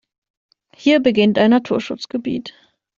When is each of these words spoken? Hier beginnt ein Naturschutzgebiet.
Hier 0.73 0.99
beginnt 0.99 1.37
ein 1.37 1.51
Naturschutzgebiet. 1.51 2.55